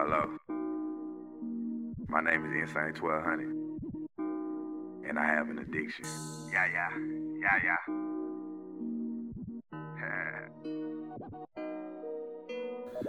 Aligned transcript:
Hello. 0.00 0.30
My 2.06 2.20
name 2.20 2.44
is 2.46 2.52
Insane 2.68 2.94
1200. 3.02 3.50
And 5.08 5.18
I 5.18 5.24
have 5.24 5.50
an 5.50 5.58
addiction. 5.58 6.04
Yeah, 6.52 6.66
yeah. 6.72 6.90
Yeah, 7.42 7.58
yeah. 7.64 7.78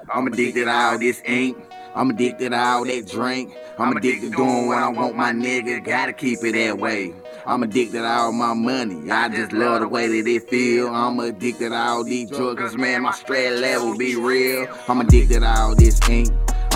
I'm 0.15 0.25
addicted 0.25 0.65
to 0.65 0.71
all 0.71 0.97
this 0.97 1.21
ink. 1.25 1.63
I'm 1.93 2.09
addicted 2.09 2.49
to 2.49 2.59
all 2.59 2.83
that 2.85 3.07
drink. 3.07 3.53
I'm 3.77 3.95
addicted 3.95 4.31
to 4.31 4.37
doing 4.37 4.65
what 4.65 4.79
I 4.79 4.87
want, 4.89 5.15
my 5.15 5.31
nigga. 5.31 5.85
Gotta 5.85 6.13
keep 6.13 6.39
it 6.43 6.53
that 6.53 6.79
way. 6.79 7.13
I'm 7.45 7.61
addicted 7.61 7.99
to 7.99 8.07
all 8.07 8.31
my 8.31 8.55
money. 8.55 9.11
I 9.11 9.29
just 9.29 9.51
love 9.51 9.81
the 9.81 9.87
way 9.87 10.07
that 10.07 10.27
it 10.27 10.49
feel. 10.49 10.87
I'm 10.87 11.19
addicted 11.19 11.69
to 11.69 11.75
all 11.75 12.03
these 12.03 12.31
drugs, 12.31 12.75
man, 12.75 13.03
my 13.03 13.11
stress 13.11 13.59
level 13.59 13.95
be 13.95 14.15
real. 14.15 14.67
I'm 14.87 15.01
addicted 15.01 15.41
to 15.41 15.47
all 15.47 15.75
this 15.75 15.99
ink. 16.09 16.29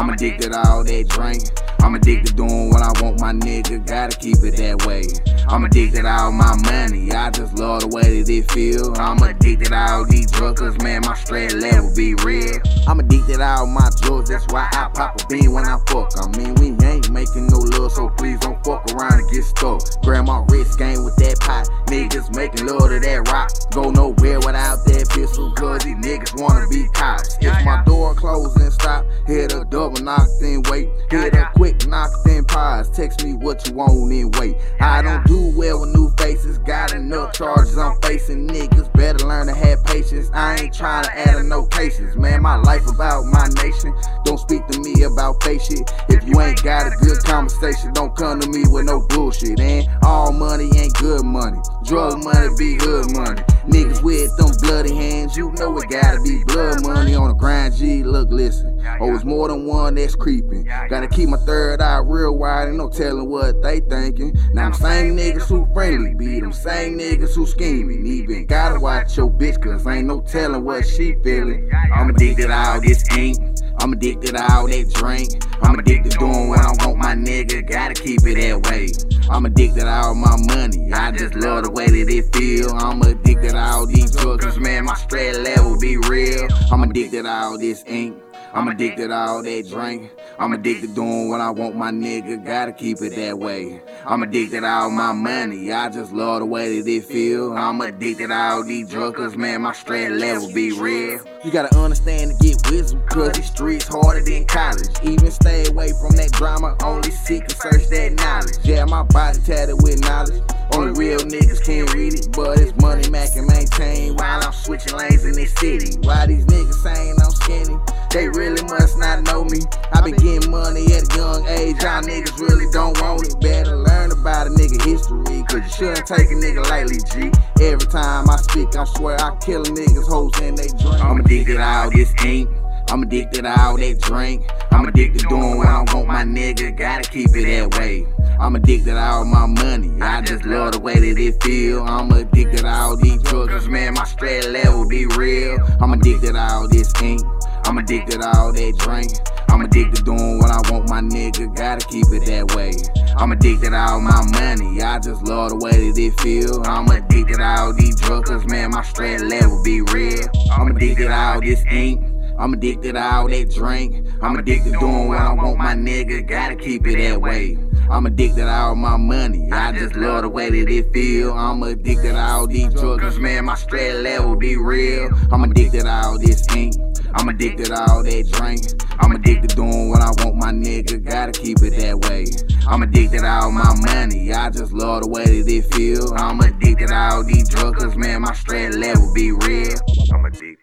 I'm 0.04 0.09
addicted 0.09 0.51
to 0.51 0.59
all 0.67 0.84
that 0.84 1.07
drink. 1.07 1.43
I'm 1.80 1.95
addicted 1.95 2.31
to 2.31 2.34
doing 2.34 2.70
what 2.70 2.81
I 2.84 2.91
want, 3.02 3.21
my 3.21 3.31
nigga. 3.31 3.88
Gotta 3.88 4.17
keep 4.17 4.35
it 4.44 4.57
that 4.57 4.85
way. 4.85 5.07
I'm 5.48 5.63
addicted 5.63 6.02
to 6.02 6.11
all 6.11 6.34
my 6.34 6.59
money. 6.59 7.09
I 7.13 7.30
just 7.31 7.57
love 7.57 7.81
the 7.81 7.88
way 7.88 8.20
that 8.20 8.27
it 8.27 8.52
feel. 8.52 8.91
I'm 8.99 9.23
addicted 9.23 9.71
to 9.71 9.77
all 9.80 10.03
these 10.03 10.30
drugs, 10.30 10.59
man, 10.84 11.03
my 11.08 11.16
stress 11.16 11.53
level 11.53 11.95
be 11.95 12.16
real. 12.16 12.59
I'm 12.85 12.99
addicted 12.99 13.38
to 13.38 13.47
all 13.47 13.66
my 13.66 13.88
drugs, 14.02 14.27
that's 14.27 14.44
why 14.52 14.67
I 14.73 14.91
pop 14.94 15.23
a 15.23 15.27
bean 15.27 15.53
when 15.53 15.63
I 15.63 15.80
fuck. 15.88 16.11
I 16.20 16.27
mean, 16.35 16.55
we 16.55 16.75
ain't 16.85 17.09
making 17.09 17.47
no 17.47 17.59
love, 17.80 17.94
so 17.94 18.09
please 18.09 18.39
don't 18.39 18.59
fuck 18.66 18.83
around 18.91 19.23
and 19.23 19.31
get 19.31 19.45
stuck. 19.45 19.80
Grab 20.03 20.25
my 20.25 20.44
wrist 20.49 20.77
game 20.77 21.05
with 21.05 21.16
that 21.23 21.39
pot. 21.39 21.70
Niggas 21.88 22.35
making 22.35 22.67
love 22.67 22.89
to 22.91 22.99
that 22.99 23.31
rock. 23.31 23.55
Go 23.72 23.88
nowhere 23.89 24.44
without 24.44 24.83
that 24.83 25.08
pistol, 25.16 25.53
cause 25.53 25.83
these 25.83 25.95
niggas 25.95 26.35
wanna 26.35 26.67
be 26.67 26.89
cops. 26.91 27.38
If 27.39 27.55
my 27.63 27.83
door 28.13 28.20
closed 28.20 28.59
and 28.59 28.73
stop, 28.73 29.05
hit 29.26 29.53
a 29.53 29.66
double 29.66 30.02
knock, 30.03 30.27
then 30.40 30.63
wait. 30.70 30.90
Hit 31.09 31.34
a 31.34 31.49
quick 31.55 31.88
knock, 31.88 32.09
then 32.26 32.44
pause. 32.45 32.89
Text 32.89 33.23
me 33.23 33.33
what 33.33 33.67
you 33.67 33.73
want 33.75 33.92
and 34.11 34.36
wait. 34.38 34.56
I 34.80 35.02
don't 35.02 35.25
do 35.25 35.53
well 35.56 35.81
with 35.81 35.94
new 35.94 36.11
faces. 36.17 36.58
Got 36.59 36.94
enough 36.94 37.34
charges 37.34 37.78
I'm 37.78 38.00
facing. 38.02 38.47
Niggas 38.47 38.91
better 38.94 39.25
learn 39.25 39.47
to 39.47 39.53
have 39.53 39.84
patience. 39.86 40.30
I 40.34 40.58
ain't 40.58 40.73
trying 40.73 41.06
to 41.06 41.17
add 41.17 41.45
no 41.45 41.66
cases. 41.66 42.16
Man, 42.16 42.41
my 42.41 42.56
life 42.56 42.88
about 42.88 43.25
my 43.25 43.47
nation. 43.61 43.94
Don't 44.23 44.39
speak 44.39 44.66
to 44.67 44.80
me 44.80 45.03
about 45.03 45.44
fake 45.44 45.61
shit. 45.61 45.91
If 46.09 46.28
you 46.28 46.39
ain't 46.41 46.64
got 46.64 46.88
a 46.88 46.95
good 46.97 47.23
conversation, 47.23 47.94
don't 47.94 48.16
come 48.16 48.39
to 48.39 48.50
me 48.50 48.64
with 48.67 48.86
no 48.86 49.02
bullshit. 49.08 49.59
And 49.59 49.88
all 50.03 50.31
money 50.31 50.69
ain't 50.78 50.94
good 50.95 51.23
money. 51.23 51.59
Drug 51.86 52.23
money 52.23 52.48
be 52.58 52.78
good 52.78 53.12
money. 53.12 53.42
Niggas 53.67 54.02
with 54.02 54.36
them 54.38 54.52
bloody 54.62 54.95
hands, 54.95 55.36
you 55.36 55.52
know 55.53 55.78
it 55.78 55.90
gotta 55.90 56.22
be 56.22 56.44
blood 56.45 56.81
money 56.81 57.14
on 57.16 57.30
the 57.30 57.34
grind. 57.34 57.75
G, 57.75 58.03
look, 58.03 58.30
listen. 58.30 58.81
Oh, 59.00 59.14
it's 59.14 59.23
more 59.23 59.48
than 59.50 59.66
one 59.66 59.95
that's 59.95 60.16
creeping. 60.16 60.64
Gotta 60.90 61.08
keep 61.08 61.30
my 61.30 61.38
third 61.45 61.81
eye 61.81 62.00
real 62.03 62.38
wide, 62.38 62.70
ain't 62.70 62.78
no 62.78 62.90
telling 62.90 63.30
what 63.30 63.62
they 63.62 63.80
thinking. 63.81 64.38
Now, 64.53 64.70
them 64.70 64.73
same 64.73 65.17
niggas 65.17 65.48
who 65.48 65.67
friendly 65.73 66.14
be 66.14 66.40
them 66.40 66.53
same 66.53 66.98
niggas 66.98 67.36
who 67.36 67.45
scheming. 67.45 68.06
Even 68.06 68.45
gotta 68.45 68.80
watch 68.80 69.18
your 69.18 69.30
bitch, 69.30 69.62
cause 69.62 69.86
ain't 69.88 70.08
no 70.08 70.22
telling 70.22 70.64
what 70.64 70.86
she 70.86 71.16
feeling. 71.23 71.70
I'm 71.94 72.09
addicted 72.09 72.47
to 72.47 72.53
all 72.53 72.81
this 72.81 73.03
ink. 73.18 73.38
I'm 73.84 73.92
addicted 73.92 74.38
to 74.38 74.53
all 74.53 74.66
that 74.70 74.94
drink. 74.94 75.44
I'm 75.62 75.78
addicted 75.78 76.14
to 76.14 76.17
doing 76.17 76.48
what 76.48 76.59
I 76.59 76.72
want, 76.86 77.00
my 77.00 77.16
nigga. 77.16 77.67
Gotta 77.67 77.94
keep 77.94 78.22
it 78.25 78.36
that 78.36 78.72
way. 78.72 78.88
I'm 79.30 79.45
addicted 79.45 79.81
to 79.81 79.90
all 79.90 80.16
my 80.16 80.38
money. 80.56 80.94
I 80.94 81.12
just 81.12 81.36
love 81.36 81.66
the 81.66 81.72
way 81.72 81.88
that 81.88 82.09
it 82.09 82.34
feel. 82.34 82.72
I'm 82.78 83.02
addicted 83.02 83.50
to 83.50 83.58
all 83.58 83.86
these 83.86 84.16
drugs, 84.16 84.58
man, 84.58 84.86
my 84.86 84.94
stress 84.94 85.38
level 85.38 85.78
be 85.78 85.98
real. 85.98 86.48
I'm 86.72 86.84
addicted 86.84 87.23
to 87.23 87.30
all 87.30 87.58
this 87.58 87.84
ink. 87.86 88.16
I'm 88.54 88.68
addicted 88.68 89.08
to 89.08 89.16
all 89.16 89.42
that 89.42 89.68
drink. 89.68 90.12
I'm 90.38 90.54
addicted 90.54 90.90
to 90.90 90.94
doing 90.94 91.30
what 91.30 91.42
I 91.42 91.50
want, 91.50 91.76
my 91.76 91.90
nigga. 91.90 92.46
Gotta 92.46 92.72
keep 92.72 93.02
it 93.02 93.16
that 93.16 93.40
way. 93.40 93.82
I'm 94.06 94.22
addicted 94.22 94.62
to 94.62 94.68
all 94.68 94.92
my 94.92 95.12
money. 95.12 95.72
I 95.72 95.90
just 95.90 96.14
love 96.14 96.42
the 96.42 96.46
way 96.46 96.80
that 96.80 96.88
it 96.88 97.06
feel. 97.06 97.53
I'm 97.53 97.81
addicted 97.81 98.28
to 98.28 98.36
all 98.36 98.63
these 98.63 98.90
drugs, 98.90 99.18
cause 99.18 99.36
man, 99.36 99.63
my 99.63 99.74
stress 99.74 100.12
level 100.12 100.53
be 100.53 100.72
real. 100.72 101.19
You 101.44 101.52
gotta 101.52 101.75
understand 101.75 102.31
to 102.31 102.38
get 102.47 102.58
wisdom, 102.69 103.02
cause 103.08 103.31
these 103.31 103.47
streets 103.47 103.88
harder 103.88 104.24
than 104.24 104.46
college. 104.46 104.88
Even 105.03 105.31
stay 105.31 105.66
away 105.66 105.92
from 106.00 106.16
that 106.18 106.31
drama, 106.34 106.78
only 106.84 107.09
seek 107.09 107.42
and 107.42 107.52
search 107.53 107.88
that 107.88 108.13
knowledge. 108.13 108.58
Yeah, 108.63 108.86
my 108.86 109.02
body 109.02 109.40
tatted 109.40 109.81
with 109.81 110.00
knowledge. 110.02 110.42
Only 110.75 110.92
real 110.94 111.19
niggas 111.19 111.63
can 111.66 111.86
read 111.97 112.13
it, 112.13 112.31
but 112.31 112.59
it's 112.59 112.75
money 112.80 113.09
Mac 113.09 113.36
and 113.36 113.47
maintain 113.47 114.16
while 114.16 114.44
I'm 114.44 114.53
switching 114.53 114.96
lanes 114.96 115.25
in 115.25 115.34
this 115.34 115.53
city. 115.53 115.97
Why 116.02 116.28
these 116.28 116.46
niggas 116.46 116.84
saying 116.84 117.16
I'm 117.18 117.31
skinny? 117.31 117.80
They 118.13 118.29
really 118.29 118.62
must 118.66 119.00
not 119.00 119.24
know 119.24 119.44
me. 119.44 119.57
I 119.91 120.01
been 120.01 120.13
getting 120.18 120.51
money 120.51 120.85
at 120.94 121.12
a 121.12 121.18
young 121.18 121.47
age. 121.47 121.81
Y'all 121.81 122.03
niggas 122.03 122.40
really 122.40 122.69
don't 122.72 122.96
want 123.01 123.25
it. 123.25 123.41
Better 123.41 123.75
learn 123.75 124.12
about 124.12 124.46
a 124.46 124.50
nigga 124.51 124.85
history. 124.85 125.41
Cause 125.50 125.63
you 125.63 125.88
shouldn't 125.88 126.06
take 126.06 126.29
a 126.29 126.35
nigga 126.35 126.63
lightly, 126.69 127.00
G. 127.09 127.31
Every 127.59 127.88
time 127.88 128.29
I 128.29 128.35
speak, 128.35 128.75
I 128.75 128.84
swear 128.84 129.19
I 129.19 129.35
kill 129.38 129.63
a 129.63 129.66
niggas, 129.66 130.07
hoes 130.07 130.40
in 130.41 130.53
they 130.53 130.68
drink. 130.68 131.03
I'm 131.03 131.22
addicted 131.22 131.56
to 131.56 131.63
all 131.63 131.90
this 131.90 132.13
ink. 132.24 132.50
I'm 132.90 133.01
addicted 133.01 133.46
to 133.46 133.59
all 133.59 133.78
that 133.78 134.00
drink. 134.01 134.45
I'm 134.72 134.85
addicted 134.85 135.22
to 135.22 135.28
doing 135.30 135.57
what 135.57 135.68
I 135.68 135.84
want, 135.91 136.07
my 136.07 136.24
nigga. 136.24 136.78
Gotta 136.78 137.09
keep 137.09 137.30
it 137.34 137.45
that 137.47 137.80
way. 137.80 138.06
I'm 138.40 138.56
addicted 138.56 138.91
to 138.91 139.01
all 139.01 139.25
my 139.25 139.47
money. 139.47 139.91
I 140.01 140.22
just 140.22 140.45
love 140.45 140.74
the 140.74 140.80
way 140.80 141.00
that 141.00 141.19
it 141.19 141.41
feel. 141.41 141.81
I'm 141.81 142.12
addicted 142.12 142.59
to 142.59 142.68
all 142.68 142.95
these 142.95 143.24
drugs, 143.24 143.68
man, 143.68 143.95
my 143.95 144.03
stress 144.03 144.45
level 144.45 144.88
be 144.88 145.07
real. 145.07 145.57
I'm 145.81 145.94
addicted 145.94 146.34
to 146.34 146.40
all 146.40 146.68
this 146.68 146.94
ink. 147.01 147.24
I'm 147.73 147.79
addicted 147.79 148.22
to 148.22 148.38
all 148.38 148.53
that 148.53 148.78
drink. 148.78 149.13
I'm 149.50 149.61
addicted 149.61 149.95
to 149.95 150.03
doing 150.03 150.38
what 150.38 150.51
I 150.51 150.61
want, 150.72 150.89
my 150.89 151.01
nigga. 151.01 151.56
Gotta 151.56 151.84
keep 151.88 152.06
it 152.11 152.23
that 152.28 152.53
way. 152.53 152.72
I'm 153.17 153.31
addicted 153.31 153.72
to 153.72 153.75
all 153.75 154.00
my 154.00 154.23
money. 154.29 154.79
I 154.84 155.00
just 155.00 155.23
love 155.23 155.50
the 155.50 155.56
way 155.56 155.89
that 155.89 155.97
it 155.97 156.19
feel. 156.19 156.62
I'm 156.67 156.88
addicted 156.89 157.38
to 157.38 157.44
all 157.44 157.73
these 157.73 158.00
drugs, 158.00 158.45
man, 158.45 158.69
my 158.69 158.83
stress 158.83 159.23
level 159.23 159.63
be 159.63 159.81
real. 159.81 160.22
I'm 160.51 160.67
addicted 160.67 161.07
to 161.07 161.16
all 161.16 161.41
this 161.41 161.63
ink. 161.66 162.06
I'm 162.38 162.53
addicted 162.53 162.94
to 162.94 163.03
all 163.03 163.28
that 163.28 163.50
drink. 163.50 164.07
I'm 164.22 164.35
addicted 164.35 164.73
to 164.73 164.79
doing 164.79 165.07
what 165.07 165.17
I 165.17 165.33
want, 165.33 165.57
my 165.57 165.73
nigga. 165.73 166.28
Gotta 166.28 166.56
keep 166.56 166.85
it 166.85 167.00
that 167.00 167.19
way. 167.19 167.57
I'm 167.89 168.05
addicted 168.05 168.44
to 168.44 168.51
all 168.51 168.75
my 168.75 168.97
money. 168.97 169.51
I 169.51 169.71
just 169.71 169.95
love 169.95 170.23
the 170.23 170.29
way 170.29 170.49
that 170.49 170.69
it 170.69 170.94
feel. 170.94 171.33
I'm 171.33 171.61
addicted 171.63 172.13
to 172.13 172.19
all 172.19 172.47
these 172.47 172.73
drugs, 172.73 173.19
man, 173.19 173.45
my 173.45 173.55
stress 173.55 173.95
level 174.03 174.35
be 174.35 174.57
real. 174.57 175.09
I'm 175.31 175.44
addicted 175.44 175.81
to 175.81 175.89
all 175.89 176.17
this 176.17 176.45
ink. 176.55 176.75
I'm 177.16 177.29
addicted 177.29 177.67
to 177.67 177.79
all 177.79 178.03
that 178.03 178.31
drink. 178.31 178.61
I'm 178.99 179.11
addicted 179.11 179.51
to 179.51 179.55
doing 179.55 179.89
what 179.89 180.01
I 180.01 180.09
want, 180.23 180.35
my 180.38 180.51
nigga. 180.51 181.03
Gotta 181.03 181.31
keep 181.31 181.61
it 181.61 181.77
that 181.77 181.99
way. 182.09 182.25
I'm 182.67 182.81
addicted 182.81 183.19
to 183.19 183.27
all 183.27 183.51
my 183.51 183.75
money. 183.81 184.33
I 184.33 184.50
just 184.50 184.73
love 184.73 185.03
the 185.03 185.09
way 185.09 185.25
that 185.25 185.51
it 185.51 185.73
feel. 185.73 186.13
I'm 186.15 186.39
addicted 186.39 186.88
to 186.88 186.95
all 186.95 187.23
these 187.23 187.47
drugs, 187.50 187.95
man, 187.95 188.21
my 188.21 188.33
stress 188.33 188.75
level 188.75 189.13
be 189.13 189.31
real. 189.31 189.77
I'm 190.13 190.25
addicted. 190.25 190.62